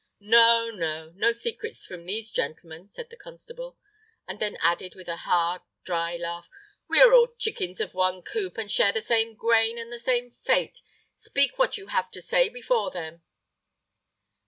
"No, 0.23 0.71
no. 0.71 1.11
No 1.15 1.31
secrets 1.31 1.85
from 1.85 2.07
these 2.07 2.31
gentlemen," 2.31 2.87
said 2.87 3.11
the 3.11 3.15
constable; 3.15 3.77
and 4.27 4.39
then 4.39 4.57
added, 4.59 4.95
with 4.95 5.07
a 5.07 5.15
hard, 5.29 5.61
dry 5.83 6.17
laugh, 6.17 6.49
"we 6.87 6.99
are 6.99 7.13
all 7.13 7.27
chickens 7.37 7.79
of 7.79 7.93
one 7.93 8.23
coop, 8.23 8.57
and 8.57 8.71
share 8.71 8.91
the 8.91 8.99
same 8.99 9.35
grain 9.35 9.77
and 9.77 9.93
the 9.93 9.99
same 9.99 10.31
fate. 10.31 10.81
Speak 11.17 11.59
what 11.59 11.77
you 11.77 11.85
have 11.85 12.09
to 12.09 12.19
say 12.23 12.49
before 12.49 12.89
them." 12.89 13.21